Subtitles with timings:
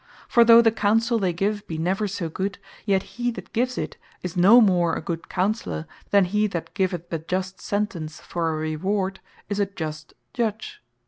[0.27, 2.57] For though the Counsell they give be never so good;
[2.87, 7.13] yet he that gives it, is no more a good Counsellour, than he that giveth
[7.13, 10.81] a Just Sentence for a reward, is a just Judge.